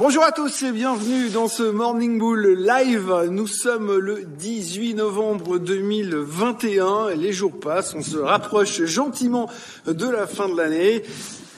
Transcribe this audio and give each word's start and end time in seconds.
Bonjour 0.00 0.24
à 0.24 0.32
tous 0.32 0.62
et 0.62 0.72
bienvenue 0.72 1.28
dans 1.28 1.46
ce 1.46 1.62
Morning 1.62 2.18
Bull 2.18 2.56
Live. 2.66 3.12
Nous 3.28 3.46
sommes 3.46 3.98
le 3.98 4.24
18 4.24 4.94
novembre 4.94 5.58
2021. 5.58 7.10
Les 7.16 7.34
jours 7.34 7.60
passent, 7.60 7.94
on 7.94 8.00
se 8.00 8.16
rapproche 8.16 8.82
gentiment 8.84 9.50
de 9.86 10.08
la 10.08 10.26
fin 10.26 10.48
de 10.48 10.56
l'année. 10.56 11.02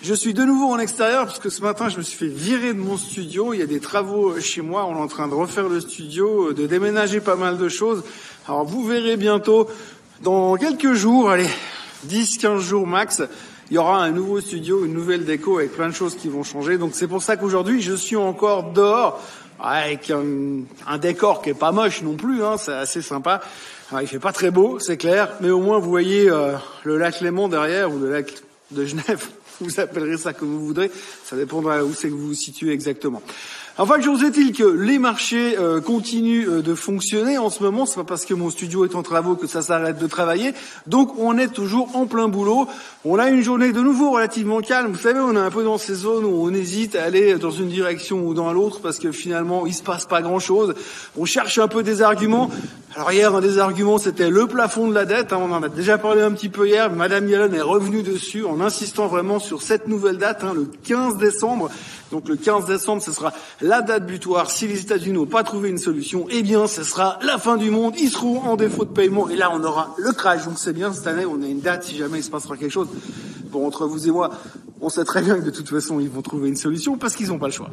Je 0.03 0.13
suis 0.13 0.35
de 0.35 0.43
nouveau 0.43 0.73
en 0.73 0.81
extérieur 0.81 1.27
puisque 1.27 1.53
ce 1.53 1.63
matin 1.63 1.89
je 1.89 1.99
me 1.99 2.03
suis 2.03 2.19
fait 2.19 2.27
virer 2.27 2.75
de 2.75 2.81
mon 2.81 2.97
studio. 2.97 3.55
Il 3.55 3.61
y 3.61 3.63
a 3.63 3.67
des 3.67 3.79
travaux 3.79 4.40
chez 4.40 4.61
moi. 4.61 4.87
On 4.87 4.97
est 4.97 5.01
en 5.01 5.06
train 5.06 5.29
de 5.29 5.35
refaire 5.35 5.69
le 5.69 5.81
studio, 5.81 6.53
de 6.53 6.67
déménager 6.67 7.21
pas 7.21 7.37
mal 7.37 7.59
de 7.59 7.69
choses. 7.69 8.03
Alors 8.49 8.65
vous 8.65 8.85
verrez 8.85 9.17
bientôt, 9.17 9.69
dans 10.24 10.56
quelques 10.56 10.95
jours, 10.95 11.31
allez, 11.31 11.49
10-15 12.09 12.59
jours 12.59 12.88
max, 12.88 13.22
il 13.73 13.77
y 13.77 13.79
aura 13.79 14.03
un 14.03 14.11
nouveau 14.11 14.39
studio, 14.43 14.85
une 14.85 14.93
nouvelle 14.93 15.25
déco 15.25 15.57
avec 15.57 15.72
plein 15.72 15.89
de 15.89 15.95
choses 15.95 16.15
qui 16.15 16.29
vont 16.29 16.43
changer. 16.43 16.77
Donc 16.77 16.91
c'est 16.93 17.09
pour 17.09 17.23
ça 17.23 17.39
qu'aujourd'hui 17.39 17.80
je 17.80 17.95
suis 17.95 18.16
encore 18.16 18.65
dehors 18.73 19.19
avec 19.59 20.11
un, 20.11 20.99
décor 20.99 21.41
qui 21.41 21.49
est 21.49 21.55
pas 21.55 21.73
moche 21.73 22.03
non 22.03 22.16
plus, 22.16 22.45
hein, 22.45 22.59
c'est 22.59 22.75
assez 22.75 23.01
sympa. 23.01 23.41
Alors, 23.89 24.03
il 24.03 24.09
fait 24.09 24.19
pas 24.19 24.33
très 24.33 24.51
beau, 24.51 24.79
c'est 24.79 24.99
clair, 24.99 25.30
mais 25.41 25.49
au 25.49 25.61
moins 25.61 25.79
vous 25.79 25.89
voyez 25.89 26.29
euh, 26.29 26.53
le 26.85 26.99
lac 26.99 27.23
Léman 27.23 27.49
derrière 27.49 27.91
ou 27.91 27.99
le 27.99 28.13
lac 28.13 28.35
de 28.73 28.85
Genève. 28.85 29.27
Vous 29.61 29.80
appellerez 29.80 30.19
ça 30.19 30.33
comme 30.33 30.49
vous 30.49 30.66
voudrez, 30.66 30.91
ça 31.25 31.37
dépendra 31.37 31.85
où 31.85 31.95
c'est 31.95 32.09
que 32.09 32.15
vous 32.15 32.29
vous 32.29 32.35
situez 32.35 32.73
exactement. 32.73 33.23
Enfin, 33.79 33.95
je 34.01 34.27
est-il 34.27 34.53
que 34.53 34.65
les 34.65 34.99
marchés 34.99 35.57
euh, 35.59 35.80
continuent 35.80 36.47
euh, 36.47 36.63
de 36.63 36.75
fonctionner 36.75 37.39
en 37.39 37.49
ce 37.49 37.63
moment. 37.63 37.87
C'est 37.87 37.97
pas 37.97 38.05
parce 38.05 38.27
que 38.27 38.35
mon 38.35 38.51
studio 38.51 38.85
est 38.85 38.95
en 38.95 39.03
travaux 39.03 39.35
que 39.35 39.47
ça 39.47 39.63
s'arrête 39.63 39.99
de 39.99 40.07
travailler. 40.07 40.53
Donc, 40.87 41.19
on 41.19 41.39
est 41.39 41.49
toujours 41.49 41.97
en 41.97 42.05
plein 42.05 42.29
boulot. 42.29 42.69
On 43.07 43.19
a 43.19 43.30
une 43.30 43.41
journée 43.41 43.73
de 43.73 43.80
nouveau 43.80 44.11
relativement 44.11 44.61
calme. 44.61 44.93
Vous 44.93 44.99
savez, 44.99 45.21
on 45.21 45.35
est 45.35 45.39
un 45.39 45.51
peu 45.51 45.65
dans 45.65 45.79
ces 45.79 45.95
zones 45.95 46.27
où 46.27 46.45
on 46.45 46.53
hésite 46.53 46.97
à 46.97 47.05
aller 47.05 47.37
dans 47.37 47.51
une 47.51 47.69
direction 47.69 48.27
ou 48.27 48.35
dans 48.35 48.53
l'autre 48.53 48.80
parce 48.83 48.99
que 48.99 49.11
finalement, 49.11 49.66
il 49.66 49.73
se 49.73 49.83
passe 49.83 50.05
pas 50.05 50.21
grand-chose. 50.21 50.75
On 51.16 51.25
cherche 51.25 51.59
un 51.59 51.69
peu 51.69 51.83
des 51.83 52.02
arguments. 52.02 52.51
Alors 52.95 53.11
hier, 53.11 53.35
un 53.35 53.41
des 53.41 53.57
arguments, 53.59 53.96
c'était 53.96 54.29
le 54.29 54.46
plafond 54.46 54.87
de 54.87 54.93
la 54.93 55.07
dette. 55.07 55.33
Hein. 55.33 55.39
on 55.41 55.51
en 55.51 55.63
a 55.63 55.71
déjà 55.71 55.96
parlé 55.96 56.21
un 56.21 56.33
petit 56.33 56.51
peu 56.51 56.68
hier. 56.68 56.93
Madame 56.93 57.27
Yellen 57.27 57.55
est 57.55 57.63
revenue 57.63 58.02
dessus 58.02 58.45
en 58.45 58.61
insistant 58.61 59.07
vraiment 59.07 59.39
sur 59.39 59.63
cette 59.63 59.89
nouvelle 59.89 60.18
date, 60.18 60.45
hein, 60.45 60.52
le 60.55 60.71
15 60.85 61.16
décembre. 61.16 61.71
Donc 62.11 62.29
le 62.29 62.37
15 62.37 62.66
décembre, 62.66 63.02
ce 63.02 63.11
sera 63.11 63.33
la 63.63 63.80
date 63.80 64.05
butoir. 64.06 64.50
Si 64.50 64.66
les 64.66 64.80
États-Unis 64.80 65.14
n'ont 65.14 65.27
pas 65.27 65.44
trouvé 65.44 65.70
une 65.70 65.78
solution, 65.78 66.27
eh 66.28 66.42
bien, 66.42 66.66
ce 66.66 66.82
sera 66.82 67.18
la 67.22 67.38
fin 67.38 67.56
du 67.56 67.70
monde. 67.70 67.94
Ils 67.98 68.10
seront 68.10 68.41
en 68.41 68.56
défaut 68.56 68.84
de 68.84 68.91
paiement 68.91 69.28
et 69.28 69.36
là, 69.36 69.50
on 69.55 69.62
aura 69.64 69.94
le 69.98 70.12
crash. 70.12 70.44
Donc 70.44 70.58
c'est 70.58 70.72
bien 70.72 70.92
cette 70.92 71.06
année, 71.06 71.24
on 71.24 71.41
a 71.42 71.46
une 71.46 71.60
date 71.60 71.84
si 71.84 71.96
jamais 71.96 72.18
il 72.18 72.24
se 72.24 72.30
passera 72.30 72.56
quelque 72.56 72.72
chose. 72.72 72.88
Bon, 73.50 73.66
entre 73.66 73.86
vous 73.86 74.08
et 74.08 74.10
moi, 74.10 74.30
on 74.80 74.88
sait 74.88 75.05
très 75.05 75.22
bien 75.22 75.38
que 75.38 75.44
de 75.44 75.50
toute 75.50 75.68
façon, 75.68 76.00
ils 76.00 76.10
vont 76.10 76.22
trouver 76.22 76.48
une 76.48 76.56
solution 76.56 76.98
parce 76.98 77.14
qu'ils 77.14 77.28
n'ont 77.28 77.38
pas 77.38 77.46
le 77.46 77.52
choix. 77.52 77.70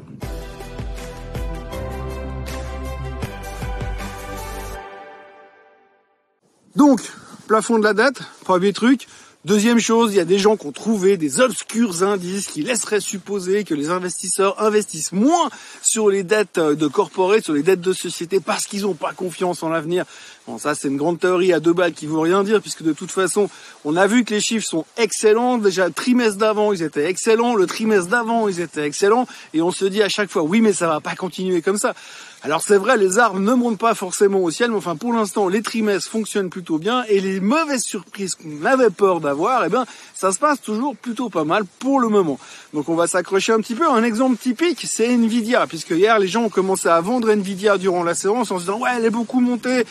Donc, 6.76 7.02
plafond 7.48 7.80
de 7.80 7.84
la 7.84 7.94
dette, 7.94 8.22
premier 8.46 8.74
truc, 8.74 9.08
Deuxième 9.46 9.80
chose, 9.80 10.12
il 10.12 10.18
y 10.18 10.20
a 10.20 10.26
des 10.26 10.38
gens 10.38 10.58
qui 10.58 10.68
ont 10.68 10.74
trouvé 10.74 11.16
des 11.16 11.40
obscurs 11.40 12.04
indices 12.04 12.48
qui 12.48 12.62
laisseraient 12.62 13.00
supposer 13.00 13.64
que 13.64 13.74
les 13.74 13.90
investisseurs 13.90 14.62
investissent 14.62 15.14
moins 15.14 15.50
sur 15.82 16.10
les 16.10 16.24
dettes 16.24 16.60
de 16.60 16.88
corporate, 16.88 17.46
sur 17.46 17.54
les 17.54 17.64
dettes 17.64 17.80
de 17.80 17.94
société, 17.94 18.42
parce 18.42 18.68
qu'ils 18.68 18.82
n'ont 18.82 18.96
pas 18.96 19.14
confiance 19.14 19.64
en 19.64 19.70
l'avenir. 19.70 20.04
Bon, 20.48 20.58
ça 20.58 20.74
c'est 20.74 20.88
une 20.88 20.98
grande 20.98 21.20
théorie 21.20 21.54
à 21.54 21.60
deux 21.60 21.74
balles 21.74 21.94
qui 21.94 22.08
veut 22.08 22.20
rien 22.20 22.44
dire, 22.44 22.62
puisque 22.62 22.84
de 22.84 22.94
toute 22.94 23.12
façon, 23.12 23.50
on 23.86 23.96
a 23.96 24.08
vu 24.08 24.24
que 24.24 24.34
les 24.34 24.42
chiffres 24.42 24.66
sont 24.68 24.86
excellents. 24.98 25.58
Déjà, 25.58 25.88
le 25.88 25.94
trimestre 25.94 26.38
d'avant, 26.38 26.74
ils 26.74 26.82
étaient 26.82 27.06
excellents. 27.06 27.56
Le 27.56 27.68
trimestre 27.68 28.10
d'avant, 28.10 28.48
ils 28.48 28.60
étaient 28.60 28.86
excellents. 28.86 29.28
Et 29.54 29.62
on 29.62 29.72
se 29.72 29.86
dit 29.86 30.02
à 30.02 30.10
chaque 30.10 30.30
fois, 30.30 30.44
oui, 30.44 30.62
mais 30.62 30.74
ça 30.74 30.88
va 30.88 31.00
pas 31.00 31.16
continuer 31.16 31.62
comme 31.62 31.78
ça. 31.78 31.94
Alors 32.42 32.62
c'est 32.62 32.78
vrai, 32.78 32.96
les 32.96 33.20
arbres 33.20 33.42
ne 33.42 33.54
montent 33.54 33.80
pas 33.80 33.94
forcément 33.94 34.40
au 34.40 34.50
ciel, 34.50 34.72
mais 34.72 34.78
enfin 34.78 34.96
pour 34.96 35.12
l'instant, 35.12 35.50
les 35.50 35.62
trimestres 35.62 36.10
fonctionnent 36.10 36.50
plutôt 36.50 36.78
bien 36.78 37.04
et 37.10 37.20
les 37.20 37.42
mauvaises 37.42 37.84
surprises 37.84 38.36
qu'on 38.36 38.66
avait 38.66 38.90
peur 38.90 39.20
d'avoir, 39.20 39.66
eh 39.66 39.70
bien, 39.70 39.86
ça 40.16 40.32
se 40.32 40.40
passe 40.40 40.62
toujours 40.62 40.96
plutôt 40.96 41.28
pas 41.28 41.44
mal 41.44 41.66
pour 41.80 42.00
le 42.00 42.08
moment. 42.08 42.40
Donc 42.74 42.88
on 42.88 42.96
va 42.96 43.08
s'accrocher 43.08 43.52
un 43.52 43.60
petit 43.60 43.76
peu. 43.76 43.90
Un 43.90 44.04
exemple 44.06 44.38
typique, 44.38 44.86
c'est 44.90 45.10
Nvidia, 45.10 45.68
puisque 45.68 45.90
hier 45.90 46.18
les 46.18 46.30
gens 46.30 46.44
ont 46.44 46.50
commencé 46.50 46.88
à 46.88 47.02
vendre 47.02 47.30
Nvidia 47.30 47.78
durant 47.78 48.04
la 48.04 48.16
séance 48.16 48.52
en 48.52 48.56
se 48.56 48.64
disant 48.64 48.80
ouais, 48.80 48.92
elle 48.96 49.04
est 49.04 49.10
beaucoup 49.10 49.42
montée. 49.42 49.86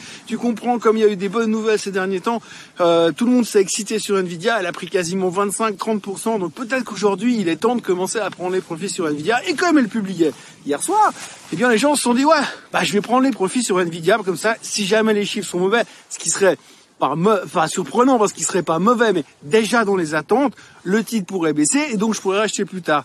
Comme 0.54 0.96
il 0.96 1.00
y 1.00 1.04
a 1.04 1.08
eu 1.08 1.16
des 1.16 1.28
bonnes 1.28 1.50
nouvelles 1.50 1.78
ces 1.78 1.90
derniers 1.90 2.20
temps, 2.20 2.40
euh, 2.80 3.12
tout 3.12 3.26
le 3.26 3.32
monde 3.32 3.46
s'est 3.46 3.60
excité 3.60 3.98
sur 3.98 4.16
Nvidia. 4.18 4.58
Elle 4.60 4.66
a 4.66 4.72
pris 4.72 4.88
quasiment 4.88 5.30
25-30%. 5.30 6.38
Donc 6.38 6.52
peut-être 6.52 6.84
qu'aujourd'hui 6.84 7.38
il 7.40 7.48
est 7.48 7.56
temps 7.56 7.76
de 7.76 7.82
commencer 7.82 8.18
à 8.18 8.30
prendre 8.30 8.52
les 8.52 8.60
profits 8.60 8.88
sur 8.88 9.08
Nvidia. 9.08 9.40
Et 9.48 9.54
comme 9.54 9.78
elle 9.78 9.88
publiait 9.88 10.32
hier 10.66 10.82
soir, 10.82 11.12
eh 11.52 11.56
bien 11.56 11.68
les 11.68 11.78
gens 11.78 11.94
se 11.96 12.02
sont 12.02 12.14
dit 12.14 12.24
ouais 12.24 12.36
bah, 12.72 12.84
je 12.84 12.92
vais 12.92 13.00
prendre 13.00 13.22
les 13.22 13.30
profits 13.30 13.62
sur 13.62 13.78
Nvidia, 13.80 14.18
comme 14.24 14.36
ça, 14.36 14.56
si 14.62 14.86
jamais 14.86 15.14
les 15.14 15.24
chiffres 15.24 15.48
sont 15.48 15.58
mauvais, 15.58 15.82
ce 16.10 16.18
qui 16.18 16.30
serait 16.30 16.56
pas, 16.98 17.68
surprenant 17.68 18.18
parce 18.18 18.32
qu'il 18.32 18.44
serait 18.44 18.62
pas 18.62 18.78
mauvais, 18.78 19.12
mais 19.12 19.24
déjà 19.42 19.84
dans 19.84 19.96
les 19.96 20.14
attentes, 20.14 20.54
le 20.84 21.04
titre 21.04 21.26
pourrait 21.26 21.52
baisser 21.52 21.80
et 21.92 21.96
donc 21.96 22.14
je 22.14 22.20
pourrais 22.20 22.38
racheter 22.38 22.64
plus 22.64 22.82
tard. 22.82 23.04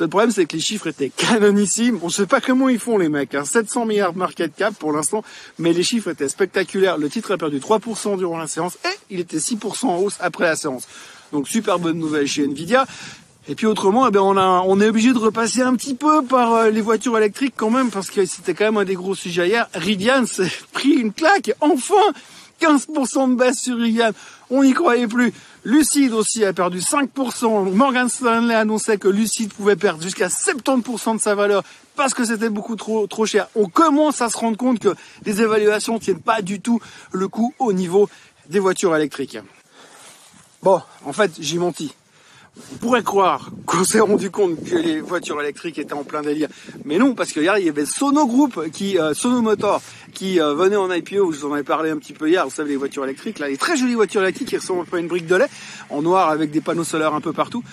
Le 0.00 0.08
problème, 0.08 0.30
c'est 0.30 0.46
que 0.46 0.56
les 0.56 0.62
chiffres 0.62 0.86
étaient 0.86 1.10
canonissimes. 1.10 1.98
On 2.02 2.08
sait 2.08 2.26
pas 2.26 2.40
comment 2.40 2.68
ils 2.68 2.78
font 2.78 2.98
les 2.98 3.08
mecs. 3.08 3.34
Hein. 3.34 3.44
700 3.44 3.84
milliards 3.84 4.12
de 4.14 4.18
market 4.18 4.54
cap 4.54 4.74
pour 4.74 4.92
l'instant, 4.92 5.22
mais 5.58 5.72
les 5.72 5.82
chiffres 5.82 6.10
étaient 6.10 6.28
spectaculaires. 6.28 6.98
Le 6.98 7.10
titre 7.10 7.32
a 7.32 7.36
perdu 7.36 7.58
3% 7.58 8.16
durant 8.16 8.38
la 8.38 8.46
séance 8.46 8.78
et 8.84 8.96
il 9.10 9.20
était 9.20 9.36
6% 9.36 9.86
en 9.86 9.96
hausse 9.98 10.16
après 10.20 10.44
la 10.44 10.56
séance. 10.56 10.88
Donc 11.32 11.48
super 11.48 11.78
bonne 11.78 11.98
nouvelle 11.98 12.26
chez 12.26 12.44
Nvidia. 12.44 12.86
Et 13.48 13.56
puis 13.56 13.66
autrement, 13.66 14.06
eh 14.06 14.10
bien, 14.12 14.22
on, 14.22 14.36
a, 14.36 14.62
on 14.66 14.80
est 14.80 14.88
obligé 14.88 15.12
de 15.12 15.18
repasser 15.18 15.62
un 15.62 15.74
petit 15.74 15.94
peu 15.94 16.22
par 16.22 16.52
euh, 16.54 16.70
les 16.70 16.80
voitures 16.80 17.18
électriques 17.18 17.54
quand 17.56 17.70
même, 17.70 17.90
parce 17.90 18.08
que 18.08 18.24
c'était 18.24 18.54
quand 18.54 18.66
même 18.66 18.76
un 18.76 18.84
des 18.84 18.94
gros 18.94 19.16
sujets 19.16 19.48
hier. 19.48 19.68
Rivian 19.74 20.26
s'est 20.26 20.50
pris 20.72 20.90
une 20.90 21.12
claque, 21.12 21.52
enfin 21.60 21.96
15% 22.62 23.30
de 23.30 23.34
baisse 23.34 23.58
sur 23.58 23.76
Rivian, 23.76 24.10
on 24.50 24.62
n'y 24.62 24.72
croyait 24.72 25.08
plus. 25.08 25.32
Lucide 25.64 26.12
aussi 26.12 26.44
a 26.44 26.52
perdu 26.52 26.78
5%. 26.78 27.72
Morgan 27.72 28.08
Stanley 28.08 28.54
annonçait 28.54 28.98
que 28.98 29.08
Lucide 29.08 29.52
pouvait 29.52 29.76
perdre 29.76 30.02
jusqu'à 30.02 30.28
70% 30.28 31.16
de 31.16 31.20
sa 31.20 31.34
valeur 31.34 31.64
parce 31.96 32.14
que 32.14 32.24
c'était 32.24 32.48
beaucoup 32.48 32.76
trop, 32.76 33.06
trop 33.06 33.26
cher. 33.26 33.48
On 33.54 33.68
commence 33.68 34.20
à 34.20 34.28
se 34.28 34.38
rendre 34.38 34.56
compte 34.56 34.78
que 34.78 34.94
les 35.24 35.42
évaluations 35.42 35.98
tiennent 35.98 36.20
pas 36.20 36.42
du 36.42 36.60
tout 36.60 36.80
le 37.10 37.28
coup 37.28 37.54
au 37.58 37.72
niveau 37.72 38.08
des 38.48 38.58
voitures 38.58 38.94
électriques. 38.94 39.38
Bon, 40.62 40.80
en 41.04 41.12
fait, 41.12 41.32
j'ai 41.40 41.58
menti 41.58 41.92
on 42.56 42.76
pourrait 42.76 43.02
croire 43.02 43.50
qu'on 43.66 43.84
s'est 43.84 44.00
rendu 44.00 44.30
compte 44.30 44.62
que 44.62 44.76
les 44.76 45.00
voitures 45.00 45.40
électriques 45.40 45.78
étaient 45.78 45.94
en 45.94 46.04
plein 46.04 46.22
délire. 46.22 46.48
Mais 46.84 46.98
non, 46.98 47.14
parce 47.14 47.32
qu'il 47.32 47.42
y 47.42 47.48
avait 47.48 47.86
Sono 47.86 48.26
Group, 48.26 48.70
qui, 48.72 48.98
euh, 48.98 49.14
Sono 49.14 49.40
Motor, 49.40 49.80
qui 50.12 50.40
euh, 50.40 50.54
venait 50.54 50.76
en 50.76 50.92
IPO, 50.92 51.32
je 51.32 51.40
vous 51.40 51.46
en 51.46 51.52
avais 51.54 51.62
parlé 51.62 51.90
un 51.90 51.96
petit 51.96 52.12
peu 52.12 52.28
hier, 52.28 52.44
vous 52.44 52.50
savez 52.50 52.70
les 52.70 52.76
voitures 52.76 53.04
électriques, 53.04 53.38
là, 53.38 53.48
les 53.48 53.56
très 53.56 53.76
jolies 53.76 53.94
voitures 53.94 54.22
électriques 54.22 54.48
qui 54.48 54.56
ressemblent 54.56 54.82
un 54.82 54.84
peu 54.84 54.96
à 54.98 55.00
une 55.00 55.08
brique 55.08 55.26
de 55.26 55.36
lait, 55.36 55.48
en 55.88 56.02
noir 56.02 56.28
avec 56.28 56.50
des 56.50 56.60
panneaux 56.60 56.84
solaires 56.84 57.14
un 57.14 57.20
peu 57.20 57.32
partout. 57.32 57.64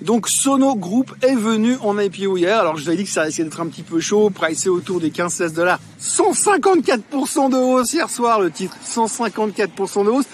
Donc 0.00 0.28
Sono 0.28 0.74
Group 0.74 1.14
est 1.22 1.36
venu 1.36 1.76
en 1.80 1.98
IPO 1.98 2.36
hier. 2.36 2.58
Alors 2.58 2.76
je 2.76 2.82
vous 2.82 2.88
avais 2.88 2.98
dit 2.98 3.04
que 3.04 3.10
ça 3.10 3.22
risquait 3.22 3.44
d'être 3.44 3.60
un 3.60 3.68
petit 3.68 3.82
peu 3.82 4.00
chaud, 4.00 4.28
pricé 4.28 4.68
autour 4.68 5.00
des 5.00 5.10
15-16 5.10 5.54
dollars. 5.54 5.78
154% 6.02 7.50
de 7.50 7.56
hausse 7.56 7.92
hier 7.92 8.10
soir 8.10 8.40
le 8.40 8.50
titre, 8.50 8.76
154% 8.84 10.04
de 10.04 10.10
hausse 10.10 10.26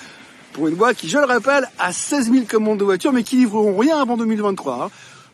pour 0.53 0.69
une 0.69 0.75
boîte 0.75 0.97
qui, 0.97 1.09
je 1.09 1.19
le 1.19 1.25
rappelle, 1.25 1.69
a 1.79 1.93
16 1.93 2.33
000 2.33 2.45
commandes 2.49 2.79
de 2.79 2.85
voitures, 2.85 3.13
mais 3.13 3.23
qui 3.23 3.37
livreront 3.37 3.77
rien 3.77 4.01
avant 4.01 4.17
2023. 4.17 4.85
Hein. 4.85 4.91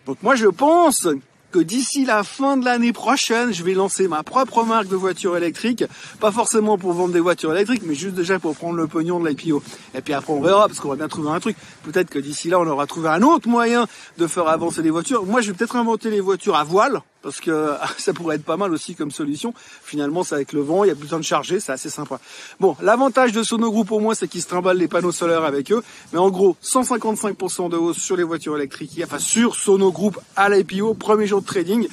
Donc 0.06 0.18
moi, 0.22 0.34
je 0.36 0.46
pense 0.46 1.08
que 1.52 1.58
d'ici 1.58 2.04
la 2.04 2.22
fin 2.22 2.56
de 2.56 2.64
l'année 2.64 2.92
prochaine, 2.92 3.52
je 3.52 3.62
vais 3.62 3.74
lancer 3.74 4.08
ma 4.08 4.22
propre 4.22 4.64
marque 4.64 4.88
de 4.88 4.96
voitures 4.96 5.36
électriques. 5.36 5.84
Pas 6.20 6.32
forcément 6.32 6.76
pour 6.76 6.92
vendre 6.92 7.12
des 7.12 7.20
voitures 7.20 7.54
électriques, 7.54 7.82
mais 7.86 7.94
juste 7.94 8.14
déjà 8.14 8.38
pour 8.38 8.54
prendre 8.54 8.76
le 8.76 8.86
pognon 8.86 9.20
de 9.20 9.28
l'IPO. 9.28 9.62
Et 9.94 10.00
puis 10.00 10.12
après, 10.12 10.32
on 10.32 10.40
verra, 10.40 10.66
parce 10.66 10.80
qu'on 10.80 10.90
va 10.90 10.96
bien 10.96 11.08
trouver 11.08 11.30
un 11.30 11.40
truc. 11.40 11.56
Peut-être 11.84 12.10
que 12.10 12.18
d'ici 12.18 12.48
là, 12.48 12.60
on 12.60 12.66
aura 12.66 12.86
trouvé 12.86 13.08
un 13.08 13.22
autre 13.22 13.48
moyen 13.48 13.86
de 14.18 14.26
faire 14.26 14.48
avancer 14.48 14.82
les 14.82 14.90
voitures. 14.90 15.24
Moi, 15.24 15.40
je 15.40 15.50
vais 15.50 15.56
peut-être 15.56 15.76
inventer 15.76 16.10
les 16.10 16.20
voitures 16.20 16.56
à 16.56 16.64
voile 16.64 17.00
parce 17.22 17.40
que 17.40 17.74
ça 17.98 18.12
pourrait 18.12 18.36
être 18.36 18.44
pas 18.44 18.56
mal 18.56 18.72
aussi 18.72 18.94
comme 18.94 19.10
solution. 19.10 19.54
Finalement, 19.82 20.24
c'est 20.24 20.34
avec 20.34 20.52
le 20.52 20.60
vent, 20.60 20.84
il 20.84 20.88
y 20.88 20.90
a 20.90 20.94
besoin 20.94 21.18
de 21.18 21.24
charger, 21.24 21.60
c'est 21.60 21.72
assez 21.72 21.90
sympa. 21.90 22.20
Bon, 22.60 22.76
l'avantage 22.82 23.32
de 23.32 23.42
Sono 23.42 23.70
Group 23.70 23.92
au 23.92 23.98
moins, 23.98 24.14
c'est 24.14 24.28
qu'ils 24.28 24.42
se 24.42 24.48
trimballent 24.48 24.78
les 24.78 24.88
panneaux 24.88 25.12
solaires 25.12 25.44
avec 25.44 25.72
eux. 25.72 25.82
Mais 26.12 26.18
en 26.18 26.30
gros, 26.30 26.56
155% 26.62 27.70
de 27.70 27.76
hausse 27.76 27.98
sur 27.98 28.16
les 28.16 28.24
voitures 28.24 28.56
électriques, 28.56 29.00
enfin 29.04 29.18
sur 29.18 29.54
Sono 29.54 29.92
Group 29.92 30.18
à 30.36 30.48
l'IPO, 30.48 30.94
premier 30.94 31.26
jour 31.26 31.40
de 31.40 31.46
trading. 31.46 31.88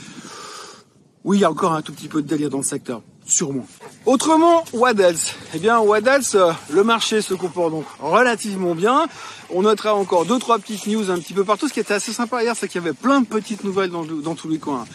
Oui, 1.24 1.38
il 1.38 1.42
y 1.42 1.46
a 1.46 1.52
encore 1.52 1.74
un 1.74 1.82
tout 1.82 1.94
petit 1.94 2.10
peu 2.10 2.22
de 2.22 2.28
délire 2.28 2.50
dans 2.50 2.58
le 2.58 2.64
secteur 2.64 3.02
sûrement. 3.26 3.66
Autrement, 4.06 4.64
else 5.00 5.34
Eh 5.54 5.60
bien, 5.60 5.82
else 6.06 6.36
euh, 6.36 6.52
Le 6.70 6.84
marché 6.84 7.22
se 7.22 7.34
comporte 7.34 7.72
donc 7.72 7.86
relativement 8.00 8.76
bien. 8.76 9.08
On 9.50 9.62
notera 9.62 9.96
encore 9.96 10.26
deux 10.26 10.40
trois 10.40 10.60
petites 10.60 10.88
news 10.88 11.10
un 11.10 11.20
petit 11.20 11.34
peu 11.34 11.44
partout. 11.44 11.68
Ce 11.68 11.74
qui 11.74 11.80
était 11.80 11.94
assez 11.94 12.12
sympa 12.12 12.44
hier, 12.44 12.56
c'est 12.56 12.68
qu'il 12.68 12.82
y 12.82 12.84
avait 12.84 12.94
plein 12.94 13.22
de 13.22 13.26
petites 13.26 13.64
nouvelles 13.64 13.92
dans, 13.92 14.36
tous 14.36 14.50
les 14.50 14.60
coins. 14.60 14.86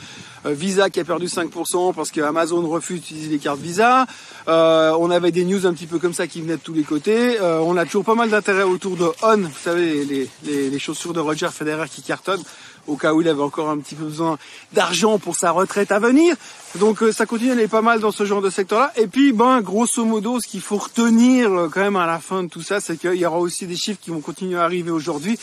Euh, 0.46 0.52
Visa 0.52 0.90
qui 0.90 1.00
a 1.00 1.04
perdu 1.04 1.26
5% 1.26 1.94
parce 1.94 2.10
que 2.10 2.20
Amazon 2.20 2.66
refuse 2.68 3.00
d'utiliser 3.00 3.30
les 3.30 3.38
cartes 3.38 3.60
Visa. 3.60 4.06
Euh, 4.46 4.92
on 4.98 5.10
avait 5.10 5.32
des 5.32 5.44
news 5.44 5.66
un 5.66 5.72
petit 5.72 5.86
peu 5.86 5.98
comme 5.98 6.14
ça 6.14 6.26
qui 6.26 6.40
venaient 6.40 6.56
de 6.56 6.62
tous 6.62 6.74
les 6.74 6.84
côtés. 6.84 7.38
On 7.40 7.76
a 7.76 7.84
toujours 7.86 8.04
pas 8.04 8.14
mal 8.14 8.30
d'intérêt 8.30 8.62
autour 8.62 8.96
de 8.96 9.06
On, 9.22 9.38
vous 9.38 9.48
savez, 9.62 10.04
les, 10.04 10.28
les, 10.44 10.70
les, 10.70 10.78
chaussures 10.78 11.12
de 11.12 11.20
Roger 11.20 11.48
Federer 11.50 11.88
qui 11.88 12.02
cartonnent. 12.02 12.44
Au 12.88 12.96
cas 12.96 13.12
où 13.12 13.20
il 13.20 13.28
avait 13.28 13.42
encore 13.42 13.70
un 13.70 13.78
petit 13.78 13.94
peu 13.94 14.04
besoin 14.04 14.38
d'argent 14.72 15.18
pour 15.18 15.36
sa 15.36 15.52
retraite 15.52 15.92
à 15.92 16.00
venir. 16.00 16.34
Donc 16.80 17.04
ça 17.12 17.26
continue 17.26 17.50
à 17.50 17.52
aller 17.52 17.68
pas 17.68 17.82
mal 17.82 18.00
dans 18.00 18.10
ce 18.10 18.24
genre 18.24 18.42
de 18.42 18.50
secteur-là. 18.50 18.92
Et 18.96 19.06
puis, 19.06 19.32
ben, 19.32 19.60
grosso 19.60 20.04
modo, 20.04 20.40
ce 20.40 20.48
qu'il 20.48 20.60
faut 20.60 20.78
retenir 20.78 21.68
quand 21.72 21.80
même 21.80 21.96
à 21.96 22.06
la 22.06 22.18
fin 22.18 22.42
de 22.42 22.48
tout 22.48 22.62
ça, 22.62 22.80
c'est 22.80 22.96
qu'il 22.96 23.14
y 23.14 23.26
aura 23.26 23.38
aussi 23.38 23.66
des 23.66 23.76
chiffres 23.76 24.00
qui 24.02 24.10
vont 24.10 24.20
continuer 24.20 24.58
à 24.58 24.64
arriver 24.64 24.90
aujourd'hui. 24.90 25.38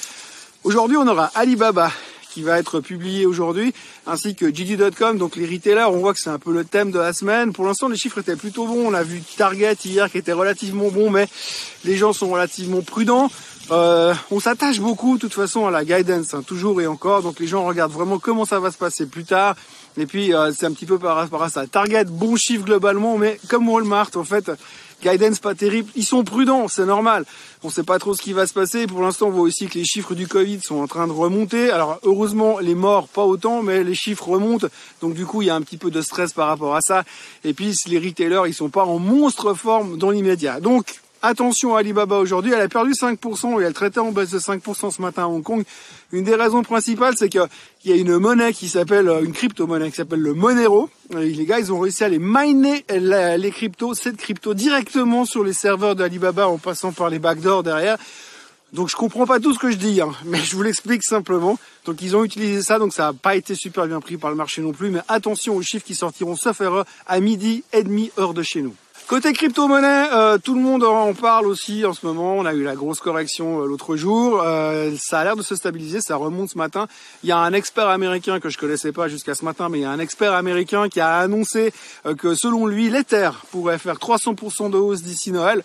Aujourd'hui, 0.63 0.97
on 0.97 1.07
aura 1.07 1.31
Alibaba 1.35 1.91
qui 2.35 2.41
va 2.41 2.59
être 2.59 2.81
publié 2.81 3.25
aujourd'hui, 3.25 3.73
ainsi 4.05 4.35
que 4.35 4.53
JD.com, 4.53 5.17
donc 5.17 5.37
les 5.37 5.45
retailers, 5.45 5.87
on 5.89 5.99
voit 5.99 6.13
que 6.13 6.19
c'est 6.19 6.29
un 6.29 6.37
peu 6.37 6.51
le 6.51 6.65
thème 6.65 6.91
de 6.91 6.99
la 6.99 7.13
semaine. 7.13 7.53
Pour 7.53 7.65
l'instant, 7.65 7.87
les 7.87 7.95
chiffres 7.95 8.17
étaient 8.17 8.35
plutôt 8.35 8.67
bons. 8.67 8.87
On 8.87 8.93
a 8.93 9.03
vu 9.03 9.21
Target 9.37 9.77
hier 9.85 10.11
qui 10.11 10.17
était 10.17 10.33
relativement 10.33 10.89
bon, 10.89 11.09
mais 11.09 11.29
les 11.85 11.95
gens 11.95 12.11
sont 12.11 12.27
relativement 12.27 12.81
prudents. 12.81 13.31
Euh, 13.71 14.13
on 14.29 14.39
s'attache 14.39 14.79
beaucoup, 14.79 15.15
de 15.15 15.21
toute 15.21 15.33
façon, 15.33 15.65
à 15.65 15.71
la 15.71 15.83
guidance, 15.83 16.33
hein, 16.33 16.43
toujours 16.45 16.81
et 16.81 16.87
encore. 16.87 17.23
Donc 17.23 17.39
les 17.39 17.47
gens 17.47 17.65
regardent 17.65 17.93
vraiment 17.93 18.19
comment 18.19 18.45
ça 18.45 18.59
va 18.59 18.71
se 18.71 18.77
passer 18.77 19.07
plus 19.07 19.23
tard. 19.23 19.55
Et 19.97 20.05
puis 20.05 20.33
euh, 20.33 20.51
c'est 20.55 20.65
un 20.65 20.71
petit 20.71 20.85
peu 20.85 20.99
par 20.99 21.15
rapport 21.15 21.41
à 21.41 21.49
ça. 21.49 21.65
Target, 21.65 22.05
bon 22.05 22.35
chiffre 22.35 22.65
globalement, 22.65 23.17
mais 23.17 23.39
comme 23.47 23.67
Walmart, 23.67 24.11
en 24.15 24.23
fait, 24.23 24.51
Guidance 25.03 25.39
pas 25.39 25.55
terrible. 25.55 25.89
Ils 25.95 26.05
sont 26.05 26.23
prudents, 26.23 26.67
c'est 26.67 26.85
normal. 26.85 27.25
On 27.63 27.69
sait 27.69 27.83
pas 27.83 27.97
trop 27.97 28.13
ce 28.13 28.21
qui 28.21 28.33
va 28.33 28.45
se 28.45 28.53
passer. 28.53 28.87
Pour 28.87 29.01
l'instant, 29.01 29.27
on 29.27 29.31
voit 29.31 29.41
aussi 29.41 29.67
que 29.67 29.79
les 29.79 29.85
chiffres 29.85 30.13
du 30.13 30.27
Covid 30.27 30.61
sont 30.61 30.77
en 30.77 30.87
train 30.87 31.07
de 31.07 31.11
remonter. 31.11 31.71
Alors 31.71 31.99
heureusement, 32.03 32.59
les 32.59 32.75
morts 32.75 33.07
pas 33.07 33.23
autant, 33.23 33.63
mais 33.63 33.83
les 33.83 33.95
chiffres 33.95 34.29
remontent. 34.29 34.67
Donc 35.01 35.15
du 35.15 35.25
coup, 35.25 35.41
il 35.41 35.47
y 35.47 35.49
a 35.49 35.55
un 35.55 35.61
petit 35.61 35.77
peu 35.77 35.89
de 35.89 36.01
stress 36.01 36.33
par 36.33 36.47
rapport 36.47 36.75
à 36.75 36.81
ça. 36.81 37.03
Et 37.43 37.53
puis 37.53 37.75
les 37.87 37.99
retailers, 37.99 38.47
ils 38.47 38.53
sont 38.53 38.69
pas 38.69 38.85
en 38.85 38.99
monstre 38.99 39.55
forme 39.55 39.97
dans 39.97 40.11
l'immédiat. 40.11 40.59
Donc 40.59 41.01
Attention 41.27 41.75
à 41.75 41.79
Alibaba 41.79 42.19
aujourd'hui, 42.19 42.51
elle 42.53 42.61
a 42.61 42.69
perdu 42.69 42.91
5% 42.91 43.59
et 43.59 43.63
elle 43.63 43.73
traitait 43.73 43.97
en 43.97 44.11
baisse 44.11 44.29
de 44.29 44.37
5% 44.37 44.91
ce 44.91 45.01
matin 45.01 45.23
à 45.23 45.25
Hong 45.25 45.41
Kong. 45.41 45.63
Une 46.11 46.23
des 46.23 46.35
raisons 46.35 46.61
principales, 46.61 47.15
c'est 47.17 47.29
qu'il 47.29 47.41
y 47.85 47.91
a 47.91 47.95
une 47.95 48.19
monnaie 48.19 48.53
qui 48.53 48.69
s'appelle, 48.69 49.11
une 49.23 49.33
crypto-monnaie 49.33 49.89
qui 49.89 49.95
s'appelle 49.95 50.19
le 50.19 50.35
Monero. 50.35 50.87
Et 51.19 51.31
les 51.31 51.45
gars, 51.45 51.57
ils 51.57 51.73
ont 51.73 51.79
réussi 51.79 52.03
à 52.03 52.09
les 52.09 52.19
miner 52.19 52.85
les 52.91 53.49
cryptos, 53.49 53.95
cette 53.95 54.17
crypto 54.17 54.53
directement 54.53 55.25
sur 55.25 55.43
les 55.43 55.53
serveurs 55.53 55.95
d'Alibaba 55.95 56.47
en 56.47 56.59
passant 56.59 56.91
par 56.91 57.09
les 57.09 57.17
backdoors 57.17 57.63
derrière. 57.63 57.97
Donc 58.73 58.89
je 58.89 58.95
comprends 58.95 59.25
pas 59.25 59.39
tout 59.39 59.51
ce 59.51 59.57
que 59.57 59.71
je 59.71 59.77
dis, 59.77 60.01
hein, 60.01 60.11
mais 60.25 60.37
je 60.37 60.55
vous 60.55 60.61
l'explique 60.61 61.01
simplement. 61.01 61.57
Donc 61.85 62.03
ils 62.03 62.15
ont 62.15 62.23
utilisé 62.23 62.61
ça, 62.61 62.77
donc 62.77 62.93
ça 62.93 63.05
n'a 63.05 63.13
pas 63.13 63.35
été 63.35 63.55
super 63.55 63.87
bien 63.87 63.99
pris 63.99 64.17
par 64.17 64.29
le 64.29 64.35
marché 64.35 64.61
non 64.61 64.73
plus. 64.73 64.91
Mais 64.91 65.01
attention 65.07 65.55
aux 65.55 65.63
chiffres 65.63 65.85
qui 65.85 65.95
sortiront 65.95 66.35
sauf 66.35 66.61
erreur 66.61 66.85
à 67.07 67.19
midi 67.19 67.63
et 67.73 67.81
demi 67.81 68.11
heure 68.19 68.35
de 68.35 68.43
chez 68.43 68.61
nous. 68.61 68.75
Côté 69.07 69.33
crypto-monnaie, 69.33 70.07
euh, 70.13 70.39
tout 70.39 70.55
le 70.55 70.61
monde 70.61 70.83
en 70.83 71.13
parle 71.13 71.45
aussi 71.45 71.85
en 71.85 71.93
ce 71.93 72.03
moment. 72.07 72.37
On 72.37 72.45
a 72.45 72.55
eu 72.55 72.63
la 72.63 72.73
grosse 72.73 72.99
correction 72.99 73.61
euh, 73.61 73.67
l'autre 73.67 73.95
jour. 73.95 74.41
Euh, 74.41 74.95
ça 74.99 75.19
a 75.19 75.23
l'air 75.23 75.35
de 75.35 75.43
se 75.43 75.55
stabiliser, 75.55 76.01
ça 76.01 76.15
remonte 76.15 76.49
ce 76.49 76.57
matin. 76.57 76.87
Il 77.21 77.29
y 77.29 77.31
a 77.31 77.37
un 77.37 77.53
expert 77.53 77.87
américain 77.87 78.39
que 78.39 78.49
je 78.49 78.57
connaissais 78.57 78.91
pas 78.91 79.07
jusqu'à 79.07 79.35
ce 79.35 79.45
matin, 79.45 79.69
mais 79.69 79.77
il 79.77 79.81
y 79.83 79.85
a 79.85 79.91
un 79.91 79.99
expert 79.99 80.33
américain 80.33 80.89
qui 80.89 81.01
a 81.01 81.17
annoncé 81.17 81.71
que 82.17 82.33
selon 82.33 82.65
lui, 82.65 82.89
l'Ether 82.89 83.29
pourrait 83.51 83.77
faire 83.77 83.97
300% 83.97 84.71
de 84.71 84.77
hausse 84.77 85.03
d'ici 85.03 85.31
Noël. 85.31 85.63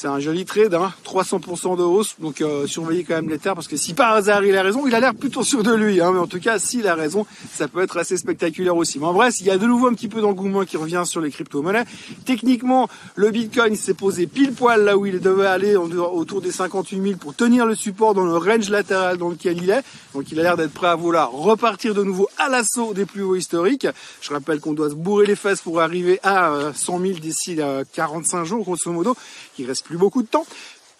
C'est 0.00 0.06
un 0.06 0.20
joli 0.20 0.44
trade, 0.44 0.74
hein, 0.74 0.92
300% 1.04 1.76
de 1.76 1.82
hausse. 1.82 2.14
Donc 2.20 2.40
euh, 2.40 2.68
surveillez 2.68 3.02
quand 3.02 3.16
même 3.16 3.28
les 3.28 3.40
terres 3.40 3.56
parce 3.56 3.66
que 3.66 3.76
si 3.76 3.94
par 3.94 4.12
hasard 4.12 4.44
il 4.44 4.56
a 4.56 4.62
raison, 4.62 4.86
il 4.86 4.94
a 4.94 5.00
l'air 5.00 5.12
plutôt 5.12 5.42
sûr 5.42 5.64
de 5.64 5.74
lui. 5.74 6.00
Hein, 6.00 6.12
mais 6.12 6.20
en 6.20 6.28
tout 6.28 6.38
cas, 6.38 6.60
s'il 6.60 6.86
a 6.86 6.94
raison, 6.94 7.26
ça 7.52 7.66
peut 7.66 7.82
être 7.82 7.96
assez 7.96 8.16
spectaculaire 8.16 8.76
aussi. 8.76 9.00
Mais 9.00 9.06
en 9.06 9.12
vrai, 9.12 9.30
il 9.40 9.46
y 9.46 9.50
a 9.50 9.58
de 9.58 9.66
nouveau 9.66 9.88
un 9.88 9.94
petit 9.94 10.06
peu 10.06 10.20
d'engouement 10.20 10.64
qui 10.64 10.76
revient 10.76 11.02
sur 11.04 11.20
les 11.20 11.32
crypto-monnaies. 11.32 11.82
Techniquement, 12.24 12.88
le 13.16 13.32
Bitcoin 13.32 13.74
s'est 13.74 13.94
posé 13.94 14.28
pile 14.28 14.52
poil 14.52 14.84
là 14.84 14.96
où 14.96 15.04
il 15.04 15.18
devait 15.18 15.48
aller, 15.48 15.74
autour 15.74 16.42
des 16.42 16.52
58 16.52 17.02
000 17.02 17.16
pour 17.16 17.34
tenir 17.34 17.66
le 17.66 17.74
support 17.74 18.14
dans 18.14 18.24
le 18.24 18.36
range 18.36 18.70
latéral 18.70 19.16
dans 19.16 19.30
lequel 19.30 19.60
il 19.60 19.70
est. 19.70 19.82
Donc 20.14 20.30
il 20.30 20.38
a 20.38 20.44
l'air 20.44 20.56
d'être 20.56 20.74
prêt 20.74 20.86
à 20.86 20.94
vouloir 20.94 21.32
repartir 21.32 21.92
de 21.96 22.04
nouveau 22.04 22.28
à 22.38 22.48
l'assaut 22.48 22.94
des 22.94 23.04
plus 23.04 23.24
hauts 23.24 23.34
historiques. 23.34 23.88
Je 24.20 24.32
rappelle 24.32 24.60
qu'on 24.60 24.74
doit 24.74 24.90
se 24.90 24.94
bourrer 24.94 25.26
les 25.26 25.34
fesses 25.34 25.60
pour 25.60 25.80
arriver 25.80 26.20
à 26.22 26.70
100 26.72 27.00
000 27.00 27.18
d'ici 27.18 27.58
45 27.94 28.44
jours, 28.44 28.62
grosso 28.62 28.92
modo. 28.92 29.16
Il 29.58 29.66
reste 29.66 29.84
plus 29.84 29.98
beaucoup 29.98 30.22
de 30.22 30.28
temps. 30.28 30.46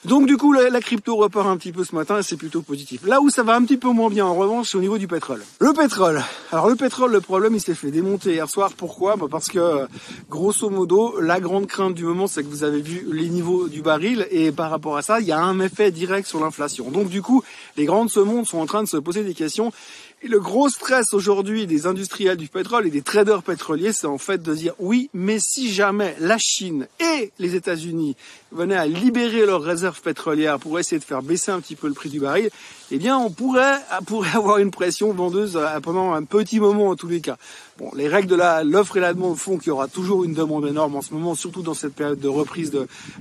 Donc 0.05 0.27
du 0.27 0.37
coup, 0.37 0.53
la, 0.53 0.81
crypto 0.81 1.17
repart 1.17 1.49
un 1.49 1.57
petit 1.57 1.73
peu 1.73 1.83
ce 1.83 1.93
matin 1.93 2.23
c'est 2.23 2.37
plutôt 2.37 2.63
positif. 2.63 3.05
Là 3.05 3.21
où 3.21 3.31
ça 3.31 3.43
va 3.43 3.57
un 3.57 3.65
petit 3.65 3.77
peu 3.77 3.89
moins 3.89 4.09
bien, 4.09 4.27
en 4.27 4.35
revanche, 4.35 4.69
c'est 4.71 4.79
au 4.79 4.81
niveau 4.81 4.97
du 4.97 5.09
pétrole. 5.09 5.43
Le 5.59 5.73
pétrole. 5.73 6.23
Alors 6.53 6.69
le 6.69 6.77
pétrole, 6.77 7.11
le 7.11 7.21
problème, 7.21 7.57
il 7.57 7.61
s'est 7.61 7.75
fait 7.75 7.91
démonter 7.91 8.35
hier 8.35 8.49
soir. 8.49 8.71
Pourquoi? 8.77 9.17
Bah, 9.17 9.27
Parce 9.29 9.49
que, 9.49 9.89
grosso 10.31 10.71
modo, 10.71 11.21
la 11.21 11.41
grande 11.41 11.67
crainte 11.67 11.95
du 11.95 12.05
moment, 12.05 12.29
c'est 12.29 12.45
que 12.45 12.49
vous 12.49 12.63
avez 12.63 12.81
vu 12.81 13.09
les 13.11 13.29
niveaux 13.29 13.67
du 13.67 13.83
baril 13.83 14.29
et 14.31 14.53
par 14.53 14.71
rapport 14.71 14.97
à 14.97 15.03
ça, 15.03 15.19
il 15.19 15.27
y 15.27 15.33
a 15.33 15.41
un 15.41 15.59
effet 15.59 15.91
direct 15.91 16.29
sur 16.29 16.39
l'inflation. 16.39 16.93
Donc 16.93 17.09
du 17.09 17.21
coup, 17.21 17.43
les 17.77 17.85
grandes 17.85 18.09
ce 18.09 18.21
monde 18.21 18.47
sont 18.47 18.59
en 18.59 18.67
train 18.67 18.85
de 18.85 18.89
se 18.89 18.99
poser 18.99 19.25
des 19.25 19.35
questions 19.35 19.73
et 20.21 20.29
le 20.29 20.41
gros 20.41 20.69
stress 20.69 21.15
aujourd'hui 21.15 21.67
des 21.67 21.87
industriels 21.87 22.37
du 22.37 22.49
pétrole 22.49 22.87
et 22.87 22.91
des 22.91 23.03
traders 23.03 23.43
pétroliers, 23.45 23.93
c'est 23.93 24.09
en 24.09 24.19
fait 24.19 24.43
de 24.43 24.53
dire 24.53 24.75
oui, 24.81 25.11
mais 25.15 25.39
si 25.39 25.73
jamais 25.73 26.17
la 26.19 26.39
Chine 26.39 26.89
et 26.99 27.31
les 27.39 27.55
États-Unis 27.55 28.17
venaient 28.51 28.77
à 28.77 28.87
libérer 28.87 29.47
leurs 29.47 29.63
réserves 29.63 30.01
pétrolières 30.01 30.59
pour 30.59 30.79
essayer 30.79 30.99
de 30.99 31.05
faire 31.05 31.23
baisser 31.23 31.53
un 31.53 31.61
petit 31.61 31.77
peu 31.77 31.87
le 31.87 31.95
prix 31.95 32.09
du 32.09 32.19
baril, 32.19 32.51
eh 32.91 32.99
bien, 32.99 33.17
on 33.17 33.31
pourrait, 33.31 33.79
pourrait 34.07 34.35
avoir 34.35 34.59
une 34.59 34.73
pression 34.73 35.13
vendeuse 35.13 35.57
euh, 35.57 35.81
pendant 35.81 36.13
un 36.13 36.25
petit 36.25 36.59
moment 36.59 36.89
en 36.89 36.97
tous 36.97 37.09
les 37.09 37.21
cas. 37.21 37.37
Bon, 37.79 37.93
les 37.95 38.09
règles 38.09 38.27
de 38.27 38.65
l'offre 38.65 38.97
et 38.97 39.01
la 39.01 39.15
demande 39.15 39.37
font 39.37 39.57
qu'il 39.57 39.69
y 39.69 39.71
aura 39.71 39.87
toujours 39.87 40.25
une 40.25 40.35
demande 40.35 40.67
énorme 40.67 40.97
en 40.97 41.01
ce 41.01 41.15
moment, 41.15 41.37
surtout 41.37 41.63
dans 41.63 41.75
cette 41.75 41.95
période 41.95 42.19
de 42.19 42.27
reprise 42.27 42.73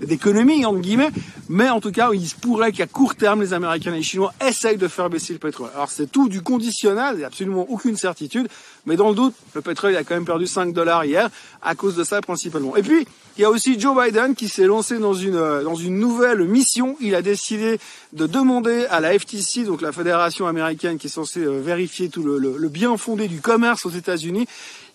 d'économie, 0.01 0.65
entre 0.65 0.79
guillemets. 0.79 1.11
Mais 1.47 1.69
en 1.69 1.79
tout 1.79 1.91
cas, 1.91 2.09
il 2.11 2.27
se 2.27 2.33
pourrait 2.33 2.71
qu'à 2.71 2.87
court 2.87 3.13
terme, 3.13 3.41
les 3.41 3.53
Américains 3.53 3.93
et 3.93 3.97
les 3.97 4.01
Chinois 4.03 4.33
essayent 4.43 4.77
de 4.77 4.87
faire 4.87 5.11
baisser 5.11 5.33
le 5.33 5.39
pétrole. 5.39 5.69
Alors, 5.75 5.91
c'est 5.91 6.11
tout 6.11 6.27
du 6.27 6.41
conditionnel, 6.41 7.11
il 7.13 7.17
n'y 7.19 7.23
a 7.23 7.27
absolument 7.27 7.67
aucune 7.69 7.97
certitude. 7.97 8.47
Mais 8.87 8.95
dans 8.95 9.09
le 9.09 9.15
doute, 9.15 9.35
le 9.53 9.61
pétrole 9.61 9.95
a 9.95 10.03
quand 10.03 10.15
même 10.15 10.25
perdu 10.25 10.47
5 10.47 10.73
dollars 10.73 11.05
hier 11.05 11.29
à 11.61 11.75
cause 11.75 11.95
de 11.95 12.03
ça 12.03 12.19
principalement. 12.21 12.75
Et 12.75 12.81
puis, 12.81 13.05
il 13.37 13.41
y 13.41 13.45
a 13.45 13.51
aussi 13.51 13.79
Joe 13.79 13.95
Biden 13.95 14.33
qui 14.33 14.47
s'est 14.47 14.65
lancé 14.65 14.97
dans 14.97 15.13
une, 15.13 15.39
dans 15.63 15.75
une 15.75 15.99
nouvelle 15.99 16.43
mission. 16.45 16.97
Il 16.99 17.13
a 17.13 17.21
décidé 17.21 17.77
de 18.13 18.25
demander 18.25 18.87
à 18.89 18.99
la 18.99 19.17
FTC, 19.17 19.63
donc 19.63 19.81
la 19.81 19.91
fédération 19.91 20.47
américaine 20.47 20.97
qui 20.97 21.05
est 21.05 21.11
censée 21.11 21.41
euh, 21.41 21.61
vérifier 21.61 22.09
tout 22.09 22.23
le, 22.23 22.39
le 22.39 22.69
bien 22.69 22.97
fondé 22.97 23.27
du 23.27 23.39
commerce 23.39 23.85
aux 23.85 23.91
États-Unis, 23.91 24.46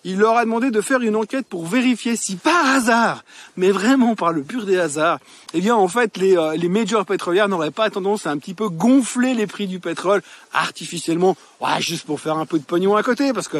il 0.05 0.17
leur 0.17 0.35
a 0.35 0.43
demandé 0.43 0.69
de 0.69 0.81
faire 0.81 1.01
une 1.01 1.15
enquête 1.15 1.45
pour 1.47 1.65
vérifier 1.65 2.15
si 2.15 2.35
par 2.35 2.65
hasard, 2.65 3.23
mais 3.55 3.71
vraiment 3.71 4.15
par 4.15 4.33
le 4.33 4.43
pur 4.43 4.65
des 4.65 4.77
hasards, 4.77 5.19
eh 5.53 5.61
bien 5.61 5.75
en 5.75 5.87
fait 5.87 6.17
les, 6.17 6.37
euh, 6.37 6.55
les 6.55 6.67
majors 6.67 7.05
pétrolières 7.05 7.47
n'auraient 7.47 7.71
pas 7.71 7.89
tendance 7.89 8.27
à 8.27 8.31
un 8.31 8.37
petit 8.37 8.53
peu 8.53 8.69
gonfler 8.69 9.33
les 9.33 9.47
prix 9.47 9.67
du 9.67 9.79
pétrole 9.79 10.21
artificiellement, 10.51 11.37
juste 11.79 12.05
pour 12.05 12.19
faire 12.19 12.37
un 12.37 12.45
peu 12.45 12.59
de 12.59 12.63
pognon 12.63 12.95
à 12.95 13.03
côté, 13.03 13.31
parce 13.33 13.47
que 13.47 13.57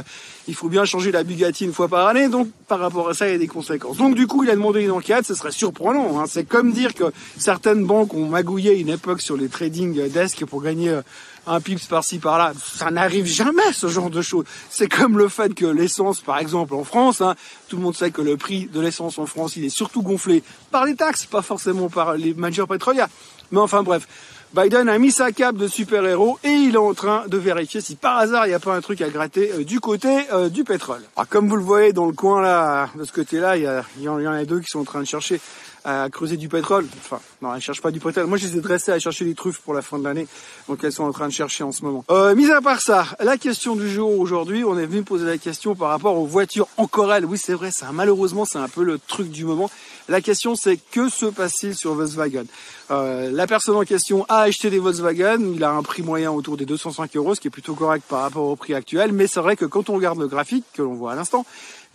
il 0.48 0.56
faut 0.56 0.68
bien 0.68 0.84
changer 0.86 1.12
la 1.12 1.24
Bugatti 1.24 1.64
une 1.64 1.74
fois 1.74 1.88
par 1.88 2.08
année, 2.08 2.28
donc 2.28 2.50
par 2.68 2.80
rapport 2.80 3.10
à 3.10 3.14
ça 3.14 3.28
il 3.28 3.32
y 3.32 3.36
a 3.36 3.40
des 3.40 3.48
conséquences. 3.48 3.98
Donc 3.98 4.16
du 4.16 4.28
coup 4.28 4.44
il 4.44 4.50
a 4.50 4.56
demandé 4.56 4.82
une 4.82 4.92
enquête, 4.92 5.26
ce 5.26 5.36
serait 5.36 5.52
surprenant, 5.52 6.20
hein. 6.20 6.26
c'est 6.28 6.44
comme 6.44 6.74
dire 6.74 6.94
que 6.94 7.06
certaines 7.38 7.86
banques 7.86 8.14
ont 8.14 8.28
magouillé 8.28 8.78
une 8.80 8.90
époque 8.90 9.22
sur 9.22 9.38
les 9.38 9.48
trading 9.48 10.10
desks 10.10 10.46
pour 10.46 10.62
gagner 10.62 10.90
euh, 10.90 11.02
un 11.48 11.60
pips 11.60 11.86
par-ci 11.88 12.20
par-là. 12.20 12.54
Ça 12.62 12.92
n'arrive 12.92 13.26
jamais 13.26 13.74
ce 13.74 13.88
genre 13.88 14.10
de 14.10 14.22
choses. 14.22 14.46
C'est 14.70 14.88
comme 14.88 15.18
le 15.18 15.28
fait 15.28 15.54
que 15.54 15.66
l'essence, 15.66 16.22
par 16.22 16.38
exemple 16.40 16.74
en 16.74 16.84
France, 16.84 17.22
hein, 17.22 17.36
tout 17.68 17.78
le 17.78 17.84
monde 17.84 17.96
sait 17.96 18.12
que 18.12 18.22
le 18.22 18.38
prix 18.38 18.68
de 18.68 18.80
l'essence 18.80 19.18
en 19.20 19.26
France, 19.26 19.56
il 19.56 19.66
est 19.66 19.70
surtout 19.70 20.02
gonflé 20.02 20.44
par 20.72 20.86
les 20.86 20.96
taxes, 20.96 21.26
pas 21.26 21.42
forcément 21.42 21.90
par 21.90 22.16
les 22.16 22.34
majors 22.34 22.68
pétrolières. 22.68 23.10
Mais 23.52 23.60
enfin 23.60 23.84
bref, 23.84 24.08
Biden 24.54 24.88
a 24.88 25.00
mis 25.00 25.12
sa 25.12 25.32
cape 25.32 25.56
de 25.56 25.68
super-héros 25.68 26.38
et 26.44 26.52
il 26.52 26.76
est 26.76 26.78
en 26.78 26.94
train 26.94 27.24
de 27.28 27.38
vérifier 27.38 27.82
si 27.82 27.96
par 27.96 28.20
hasard 28.20 28.46
il 28.46 28.50
n'y 28.50 28.56
a 28.56 28.60
pas 28.60 28.76
un 28.76 28.82
truc 28.82 29.02
à 29.02 29.10
gratter 29.10 29.52
euh, 29.52 29.64
du 29.64 29.80
côté 29.80 30.28
euh, 30.32 30.48
du 30.48 30.64
pétrole. 30.64 31.02
Alors, 31.16 31.28
comme 31.28 31.50
vous 31.50 31.56
le 31.56 31.64
voyez 31.64 31.92
dans 31.92 32.06
le 32.06 32.14
coin 32.14 32.40
là, 32.40 32.88
de 32.96 33.04
ce 33.04 33.12
côté-là, 33.12 33.58
il 33.58 33.64
y, 34.04 34.08
en 34.08 34.18
a 34.20 34.46
deux 34.46 34.60
qui 34.60 34.68
sont 34.68 34.82
en 34.82 34.84
train 34.84 35.00
de 35.00 35.08
chercher 35.08 35.42
à 35.86 36.08
creuser 36.10 36.38
du 36.38 36.50
pétrole. 36.50 36.88
Enfin, 36.98 37.20
non, 37.42 37.54
elles 37.54 37.62
cherchent 37.62 37.82
pas 37.82 37.92
du 37.92 38.00
pétrole. 38.00 38.26
Moi, 38.28 38.38
je 38.38 38.48
les 38.48 38.58
ai 38.58 38.62
dressées 38.62 38.92
à 38.92 39.00
chercher 39.00 39.26
des 39.26 39.36
truffes 39.36 39.60
pour 39.60 39.74
la 39.74 39.82
fin 39.82 40.00
de 40.00 40.04
l'année. 40.04 40.28
Donc, 40.70 40.80
elles 40.84 40.94
sont 40.94 41.04
en 41.04 41.12
train 41.12 41.28
de 41.28 41.34
chercher 41.34 41.64
en 41.64 41.72
ce 41.72 41.84
moment. 41.84 42.06
Euh, 42.10 42.36
mis 42.36 42.50
à 42.52 42.62
part 42.62 42.80
ça, 42.80 43.08
la 43.20 43.38
question 43.38 43.76
du 43.76 43.90
jour 43.90 44.18
aujourd'hui, 44.20 44.64
on 44.64 44.78
est 44.78 44.86
venu 44.86 45.04
poser 45.04 45.26
la 45.26 45.38
question 45.38 45.76
par 45.76 45.90
rapport 45.90 46.18
aux 46.18 46.26
voitures 46.26 46.68
encore 46.78 47.14
elles. 47.14 47.26
Oui, 47.26 47.38
c'est 47.38 47.54
vrai, 47.54 47.70
malheureusement, 47.92 48.46
c'est 48.46 48.60
un 48.60 48.70
peu 48.70 48.84
le 48.84 48.98
truc 48.98 49.30
du 49.30 49.44
moment. 49.44 49.70
La 50.08 50.22
question, 50.22 50.56
c'est 50.56 50.78
que 50.92 51.10
se 51.10 51.26
passe-t-il 51.26 51.76
sur 51.76 51.96
Volkswagen? 51.96 52.46
La 52.90 53.48
personne 53.48 53.76
en 53.76 53.84
question 53.84 54.26
a 54.30 54.43
acheté 54.44 54.70
des 54.70 54.80
Volkswagen. 54.80 55.54
Il 55.54 55.64
a 55.64 55.72
un 55.72 55.84
prix 55.84 56.02
moyen 56.02 56.32
autour 56.32 56.58
des 56.58 56.66
205 56.66 57.16
euros, 57.16 57.36
ce 57.36 57.42
qui 57.42 57.48
est 57.48 57.52
plutôt 57.52 57.76
correct 57.76 58.06
par 58.08 58.22
rapport 58.22 58.48
au 58.48 58.56
prix 58.56 58.74
actuel. 58.74 59.12
Mais 59.12 59.28
c'est 59.28 59.40
vrai 59.40 59.56
que 59.56 59.66
quand 59.66 59.90
on 59.90 59.96
regarde 59.96 60.20
le 60.20 60.28
graphique 60.28 60.66
que 60.74 60.82
l'on 60.82 60.94
voit 60.94 61.14
à 61.14 61.16
l'instant, 61.16 61.46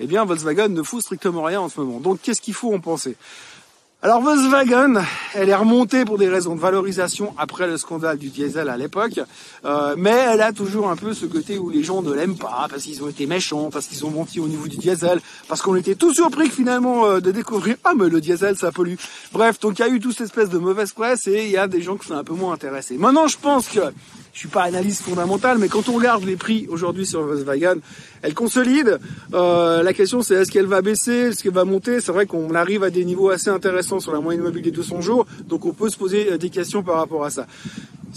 eh 0.01 0.07
bien, 0.07 0.25
Volkswagen 0.25 0.69
ne 0.69 0.83
fout 0.83 1.03
strictement 1.03 1.43
rien 1.43 1.61
en 1.61 1.69
ce 1.69 1.81
moment. 1.81 2.01
Donc, 2.01 2.21
qu'est-ce 2.23 2.41
qu'il 2.41 2.55
faut 2.55 2.73
en 2.75 2.81
penser? 2.81 3.17
Alors 4.01 4.23
Volkswagen, 4.23 5.03
elle 5.35 5.49
est 5.49 5.55
remontée 5.57 6.05
pour 6.05 6.19
des 6.19 6.29
raisons 6.29 6.55
de 6.55 6.61
valorisation 6.61 7.35
après 7.37 7.67
le 7.67 7.77
scandale 7.77 8.17
du 8.17 8.29
diesel 8.29 8.69
à 8.69 8.77
l'époque, 8.77 9.19
euh, 9.65 9.97
mais 9.99 10.15
elle 10.15 10.41
a 10.41 10.53
toujours 10.53 10.89
un 10.89 10.95
peu 10.95 11.15
ce 11.15 11.27
côté 11.27 11.59
où 11.59 11.69
les 11.69 11.83
gens 11.83 12.01
ne 12.01 12.13
l'aiment 12.13 12.39
pas 12.39 12.69
parce 12.71 12.85
qu'ils 12.85 13.03
ont 13.03 13.09
été 13.09 13.27
méchants, 13.27 13.71
parce 13.73 13.89
qu'ils 13.89 14.07
ont 14.07 14.11
menti 14.11 14.39
au 14.39 14.47
niveau 14.47 14.69
du 14.69 14.77
diesel, 14.77 15.21
parce 15.49 15.63
qu'on 15.63 15.75
était 15.75 15.97
tout 15.97 16.15
surpris 16.15 16.49
finalement 16.49 17.07
euh, 17.07 17.21
de 17.21 17.33
découvrir 17.33 17.75
ah 17.83 17.95
mais 17.97 18.09
le 18.09 18.21
diesel 18.21 18.57
ça 18.57 18.71
pollue. 18.71 18.95
Bref, 19.33 19.59
donc 19.59 19.81
il 19.81 19.83
y 19.83 19.85
a 19.85 19.89
eu 19.89 19.99
toute 19.99 20.17
cette 20.17 20.29
espèce 20.29 20.49
de 20.49 20.59
mauvaise 20.59 20.93
presse 20.93 21.27
et 21.27 21.47
il 21.47 21.51
y 21.51 21.57
a 21.57 21.67
des 21.67 21.83
gens 21.83 21.97
qui 21.97 22.07
sont 22.07 22.15
un 22.15 22.23
peu 22.23 22.35
moins 22.35 22.53
intéressés. 22.53 22.99
Maintenant, 22.99 23.27
je 23.27 23.37
pense 23.37 23.67
que 23.67 23.81
je 24.39 24.43
suis 24.43 24.49
pas 24.49 24.63
analyste 24.63 25.03
fondamentale, 25.03 25.59
mais 25.59 25.67
quand 25.67 25.89
on 25.89 25.95
regarde 25.95 26.23
les 26.23 26.37
prix 26.37 26.69
aujourd'hui 26.71 27.05
sur 27.05 27.23
Volkswagen, 27.23 27.81
elle 28.23 28.35
consolide. 28.35 29.01
Euh, 29.35 29.83
la 29.83 29.93
question 29.93 30.23
c'est 30.23 30.37
est-ce 30.37 30.53
qu'elle 30.53 30.67
va 30.67 30.81
baisser, 30.81 31.11
est-ce 31.11 31.43
qu'elle 31.43 31.55
va 31.55 31.65
monter? 31.65 32.01
C'est 32.01 32.13
vrai 32.13 32.27
qu'on 32.27 32.55
arrive 32.55 32.85
à 32.85 32.91
des 32.91 33.05
niveaux 33.05 33.31
assez 33.31 33.51
intéressants 33.51 33.99
sur 33.99 34.13
la 34.13 34.21
moyenne 34.21 34.45
mobile 34.45 34.63
des 34.63 34.71
200 34.71 35.01
jours, 35.01 35.27
donc 35.49 35.65
on 35.65 35.73
peut 35.73 35.91
se 35.91 35.97
poser 35.97 36.39
des 36.39 36.51
questions 36.51 36.85
par 36.85 36.99
rapport 36.99 37.25
à 37.25 37.31
ça. 37.31 37.49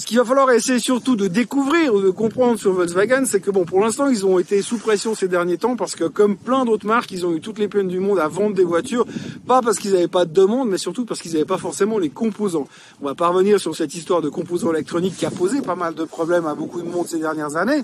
Ce 0.01 0.08
qu'il 0.08 0.17
va 0.17 0.25
falloir 0.25 0.50
essayer 0.50 0.79
surtout 0.79 1.15
de 1.15 1.27
découvrir 1.27 1.93
ou 1.93 2.01
de 2.01 2.10
comprendre 2.10 2.58
sur 2.58 2.74
Volkswagen, 2.74 3.24
c'est 3.27 3.39
que 3.39 3.51
bon, 3.51 3.65
pour 3.65 3.81
l'instant, 3.81 4.08
ils 4.08 4.25
ont 4.25 4.39
été 4.39 4.63
sous 4.63 4.79
pression 4.79 5.13
ces 5.13 5.27
derniers 5.27 5.60
temps 5.60 5.75
parce 5.75 5.93
que 5.93 6.05
comme 6.05 6.38
plein 6.38 6.65
d'autres 6.65 6.88
marques, 6.88 7.12
ils 7.12 7.24
ont 7.24 7.36
eu 7.36 7.39
toutes 7.39 7.60
les 7.60 7.67
peines 7.67 7.88
du 7.88 8.00
monde 8.00 8.17
à 8.17 8.27
vendre 8.27 8.55
des 8.55 8.63
voitures, 8.63 9.05
pas 9.46 9.62
parce 9.62 9.77
qu'ils 9.77 9.91
n'avaient 9.91 10.08
pas 10.08 10.25
de 10.25 10.34
demande, 10.34 10.70
mais 10.70 10.79
surtout 10.79 11.05
parce 11.05 11.22
qu'ils 11.22 11.34
n'avaient 11.34 11.46
pas 11.46 11.60
forcément 11.60 12.00
les 12.00 12.10
composants. 12.10 12.67
On 13.00 13.05
va 13.05 13.13
pas 13.13 13.27
revenir 13.27 13.60
sur 13.60 13.75
cette 13.75 13.93
histoire 13.93 14.24
de 14.24 14.29
composants 14.29 14.74
électroniques 14.74 15.17
qui 15.17 15.27
a 15.27 15.29
posé 15.29 15.62
pas 15.62 15.75
mal 15.75 15.93
de 15.93 16.03
problèmes 16.03 16.48
à 16.48 16.55
beaucoup 16.55 16.81
de 16.81 16.88
monde 16.88 17.05
ces 17.05 17.20
dernières 17.20 17.55
années. 17.55 17.84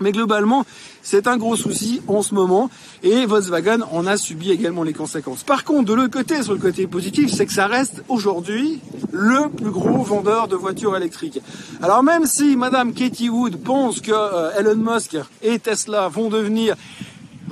Mais 0.00 0.12
globalement, 0.12 0.64
c'est 1.02 1.26
un 1.26 1.36
gros 1.36 1.56
souci 1.56 2.00
en 2.08 2.22
ce 2.22 2.34
moment 2.34 2.70
et 3.02 3.24
Volkswagen 3.26 3.82
en 3.92 4.06
a 4.06 4.16
subi 4.16 4.50
également 4.50 4.82
les 4.82 4.92
conséquences. 4.92 5.42
Par 5.42 5.64
contre, 5.64 5.84
de 5.84 5.94
l'autre 5.94 6.12
côté, 6.12 6.42
sur 6.42 6.54
le 6.54 6.58
côté 6.58 6.86
positif, 6.86 7.30
c'est 7.32 7.46
que 7.46 7.52
ça 7.52 7.66
reste 7.66 8.02
aujourd'hui 8.08 8.80
le 9.12 9.48
plus 9.48 9.70
gros 9.70 10.02
vendeur 10.02 10.48
de 10.48 10.56
voitures 10.56 10.96
électriques. 10.96 11.40
Alors 11.82 12.02
même 12.02 12.26
si 12.26 12.56
Madame 12.56 12.92
Katie 12.94 13.28
Wood 13.28 13.62
pense 13.62 14.00
que 14.00 14.12
euh, 14.12 14.58
Elon 14.58 14.76
Musk 14.76 15.16
et 15.42 15.58
Tesla 15.58 16.08
vont 16.08 16.28
devenir 16.28 16.76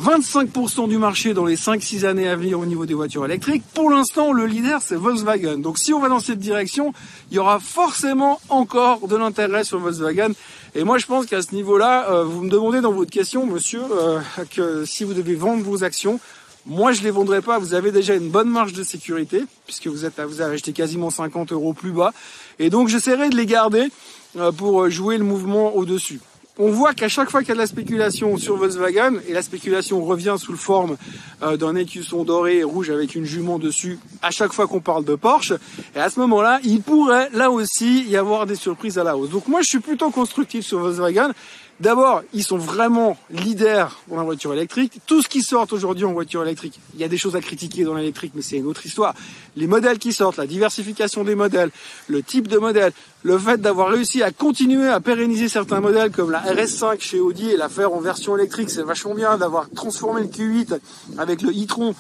25% 0.01 0.89
du 0.89 0.97
marché 0.97 1.35
dans 1.35 1.45
les 1.45 1.57
5-6 1.57 2.07
années 2.07 2.29
à 2.29 2.35
venir 2.35 2.59
au 2.59 2.65
niveau 2.65 2.87
des 2.87 2.95
voitures 2.95 3.27
électriques. 3.27 3.63
Pour 3.75 3.91
l'instant, 3.91 4.33
le 4.33 4.47
leader, 4.47 4.81
c'est 4.81 4.97
Volkswagen. 4.97 5.59
Donc 5.59 5.79
si 5.79 5.93
on 5.93 6.01
va 6.01 6.09
dans 6.09 6.21
cette 6.21 6.39
direction, 6.39 6.95
il 7.31 7.37
y 7.37 7.39
aura 7.39 7.61
forcément 7.61 8.41
encore 8.49 9.09
de 9.09 9.17
l'intérêt 9.17 9.63
sur 9.63 9.79
Volkswagen. 9.79 10.31
Et 10.75 10.85
moi, 10.85 10.99
je 10.99 11.07
pense 11.07 11.27
qu'à 11.27 11.43
ce 11.43 11.55
niveau-là, 11.55 12.11
euh, 12.11 12.25
vous 12.25 12.43
me 12.43 12.51
demandez 12.51 12.81
dans 12.81 12.93
votre 12.93 13.11
question, 13.11 13.45
monsieur, 13.45 13.83
euh, 13.91 14.21
que 14.55 14.85
si 14.85 15.03
vous 15.03 15.15
devez 15.15 15.35
vendre 15.35 15.65
vos 15.65 15.83
actions, 15.83 16.21
moi, 16.65 16.93
je 16.93 17.03
les 17.03 17.11
vendrai 17.11 17.43
pas. 17.43 17.59
Vous 17.59 17.75
avez 17.75 17.91
déjà 17.91 18.15
une 18.15 18.29
bonne 18.29 18.49
marge 18.49 18.73
de 18.73 18.85
sécurité, 18.85 19.45
puisque 19.67 19.89
vous 19.89 20.05
êtes, 20.05 20.21
vous 20.21 20.41
avez 20.41 20.55
acheté 20.55 20.73
quasiment 20.73 21.11
50 21.11 21.53
euros 21.53 21.73
plus 21.73 21.91
bas. 21.91 22.13
Et 22.59 22.71
donc, 22.71 22.89
j'essaierai 22.89 23.31
de 23.31 23.37
les 23.37 23.47
garder 23.47 23.89
euh, 24.37 24.53
pour 24.53 24.89
jouer 24.89 25.19
le 25.19 25.25
mouvement 25.25 25.75
au-dessus 25.75 26.21
on 26.61 26.71
voit 26.71 26.93
qu'à 26.93 27.09
chaque 27.09 27.31
fois 27.31 27.41
qu'il 27.41 27.49
y 27.49 27.53
a 27.53 27.55
de 27.55 27.61
la 27.61 27.67
spéculation 27.67 28.37
sur 28.37 28.57
Volkswagen, 28.57 29.15
et 29.27 29.33
la 29.33 29.41
spéculation 29.41 30.05
revient 30.05 30.37
sous 30.39 30.53
le 30.53 30.59
forme 30.59 30.99
euh, 31.43 31.57
d'un 31.57 31.75
écusson 31.75 32.23
doré 32.23 32.59
et 32.59 32.65
rouge 32.65 32.91
avec 32.91 33.15
une 33.15 33.25
jument 33.25 33.59
dessus, 33.59 33.99
à 34.21 34.31
chaque 34.31 34.53
fois 34.53 34.67
qu'on 34.67 34.81
parle 34.81 35.07
de 35.07 35.15
Porsche, 35.15 35.55
et 35.97 35.99
à 35.99 36.11
ce 36.11 36.21
moment-là, 36.21 36.61
il 36.63 36.83
pourrait 36.83 37.31
là 37.33 37.51
aussi 37.51 38.05
y 38.05 38.15
avoir 38.15 38.45
des 38.45 38.57
surprises 38.57 38.99
à 38.99 39.05
la 39.05 39.17
hausse. 39.17 39.31
Donc 39.31 39.49
moi, 39.49 39.63
je 39.63 39.69
suis 39.69 39.81
plutôt 39.81 40.11
constructif 40.11 40.67
sur 40.67 40.81
Volkswagen. 40.81 41.33
D'abord, 41.81 42.23
ils 42.35 42.45
sont 42.45 42.59
vraiment 42.59 43.17
leaders 43.31 43.99
dans 44.09 44.17
la 44.17 44.23
voiture 44.23 44.53
électrique. 44.53 45.01
Tout 45.07 45.23
ce 45.23 45.31
qui 45.31 45.41
sort 45.41 45.67
aujourd'hui 45.71 46.05
en 46.05 46.13
voiture 46.13 46.43
électrique, 46.43 46.79
il 46.93 47.01
y 47.01 47.05
a 47.05 47.09
des 47.09 47.17
choses 47.17 47.37
à 47.37 47.41
critiquer 47.41 47.85
dans 47.85 47.95
l'électrique, 47.95 48.33
mais 48.35 48.43
c'est 48.43 48.59
une 48.59 48.67
autre 48.67 48.85
histoire. 48.85 49.15
Les 49.57 49.67
modèles 49.67 49.99
qui 49.99 50.13
sortent, 50.13 50.37
la 50.37 50.47
diversification 50.47 51.25
des 51.25 51.35
modèles, 51.35 51.71
le 52.07 52.23
type 52.23 52.49
de 52.49 52.59
modèle, 52.59 52.93
le 53.23 53.39
fait 53.39 53.61
d'avoir 53.61 53.89
réussi 53.89 54.23
à 54.23 54.31
continuer 54.31 54.89
à 54.89 55.01
pérenniser 55.01 55.49
certains 55.49 55.81
modèles 55.81 56.11
comme 56.11 56.31
la 56.31 56.41
RS5 56.41 57.01
chez 57.01 57.21
Audi 57.21 57.51
et 57.51 57.57
la 57.57 57.69
faire 57.69 57.93
en 57.93 58.01
version 58.01 58.37
électrique, 58.37 58.71
c'est 58.71 58.83
vachement 58.83 59.15
bien 59.15 59.37
d'avoir 59.37 59.69
transformé 59.71 60.23
le 60.23 60.29
Q8 60.29 60.79
avec 61.19 61.43
le 61.43 61.51
e-tron 61.51 61.95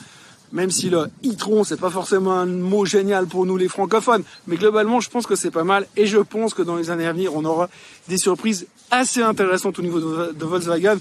même 0.53 0.71
si 0.71 0.91
le 0.91 1.11
e-tron 1.25 1.65
c'est 1.65 1.79
pas 1.79 1.91
forcément 1.91 2.33
un 2.33 2.47
mot 2.47 2.85
génial 2.85 3.27
pour 3.27 3.47
nous 3.47 3.57
les 3.57 3.69
francophones, 3.69 4.25
mais 4.47 4.57
globalement 4.57 5.00
je 5.00 5.11
pense 5.11 5.27
que 5.27 5.37
c'est 5.37 5.50
pas 5.50 5.65
mal 5.65 5.87
et 5.97 6.07
je 6.07 6.19
pense 6.19 6.55
que 6.55 6.62
dans 6.62 6.77
les 6.77 6.91
années 6.91 7.07
à 7.07 7.12
venir 7.12 7.35
on 7.35 7.45
aura 7.45 7.69
des 8.09 8.19
surprises 8.19 8.67
assez 8.91 9.23
intéressantes 9.23 9.79
au 9.79 9.83
niveau 9.83 10.00
de, 10.00 10.45
Volkswagen. 10.45 10.99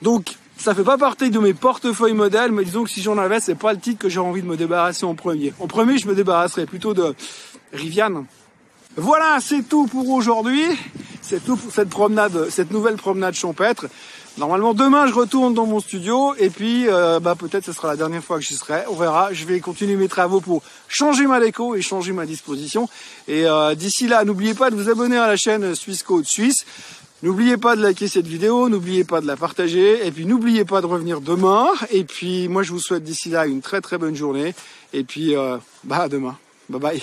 Donc 0.00 0.36
ça 0.56 0.74
fait 0.74 0.84
pas 0.84 0.98
partie 0.98 1.30
de 1.30 1.38
mes 1.38 1.54
portefeuilles 1.54 2.12
modèles, 2.12 2.52
mais 2.52 2.64
disons 2.64 2.84
que 2.84 2.90
si 2.90 3.02
j'en 3.02 3.18
avais, 3.18 3.40
c'est 3.40 3.56
pas 3.56 3.72
le 3.72 3.80
titre 3.80 3.98
que 3.98 4.08
j'ai 4.08 4.20
envie 4.20 4.42
de 4.42 4.46
me 4.46 4.56
débarrasser 4.56 5.04
en 5.04 5.14
premier. 5.14 5.52
En 5.58 5.66
premier, 5.66 5.98
je 5.98 6.06
me 6.06 6.14
débarrasserais 6.14 6.66
plutôt 6.66 6.94
de 6.94 7.14
Rivian. 7.72 8.24
Voilà, 8.96 9.38
c'est 9.40 9.62
tout 9.62 9.86
pour 9.86 10.10
aujourd'hui. 10.10 10.64
C'est 11.22 11.42
tout 11.44 11.56
pour 11.56 11.72
cette 11.72 11.88
promenade, 11.88 12.50
cette 12.50 12.70
nouvelle 12.70 12.96
promenade 12.96 13.34
champêtre. 13.34 13.86
Normalement 14.38 14.74
demain 14.74 15.06
je 15.06 15.14
retourne 15.14 15.52
dans 15.52 15.66
mon 15.66 15.80
studio 15.80 16.34
et 16.38 16.48
puis 16.50 16.88
euh, 16.88 17.20
bah, 17.20 17.34
peut-être 17.34 17.64
ce 17.66 17.72
sera 17.72 17.88
la 17.88 17.96
dernière 17.96 18.22
fois 18.22 18.38
que 18.38 18.44
j'y 18.44 18.54
serai. 18.54 18.82
On 18.90 18.94
verra. 18.94 19.32
Je 19.32 19.44
vais 19.46 19.60
continuer 19.60 19.96
mes 19.96 20.08
travaux 20.08 20.40
pour 20.40 20.62
changer 20.88 21.26
ma 21.26 21.40
déco 21.40 21.74
et 21.74 21.80
changer 21.80 22.12
ma 22.12 22.26
disposition. 22.26 22.88
Et 23.28 23.46
euh, 23.46 23.74
d'ici 23.74 24.08
là, 24.08 24.24
n'oubliez 24.24 24.54
pas 24.54 24.70
de 24.70 24.76
vous 24.76 24.90
abonner 24.90 25.16
à 25.16 25.26
la 25.26 25.36
chaîne 25.36 25.74
Suisse 25.74 26.02
Code 26.02 26.26
Suisse. 26.26 26.66
N'oubliez 27.22 27.56
pas 27.56 27.76
de 27.76 27.82
liker 27.82 28.08
cette 28.08 28.26
vidéo, 28.26 28.68
n'oubliez 28.68 29.04
pas 29.04 29.20
de 29.20 29.26
la 29.26 29.36
partager 29.36 30.06
et 30.06 30.10
puis 30.10 30.26
n'oubliez 30.26 30.64
pas 30.64 30.80
de 30.80 30.86
revenir 30.86 31.20
demain. 31.20 31.68
Et 31.90 32.04
puis 32.04 32.48
moi 32.48 32.62
je 32.62 32.72
vous 32.72 32.80
souhaite 32.80 33.04
d'ici 33.04 33.30
là 33.30 33.46
une 33.46 33.62
très 33.62 33.80
très 33.80 33.96
bonne 33.96 34.16
journée 34.16 34.54
et 34.92 35.04
puis 35.04 35.36
euh, 35.36 35.56
bah 35.84 36.02
à 36.02 36.08
demain. 36.08 36.36
Bye 36.68 36.80
bye. 36.80 37.02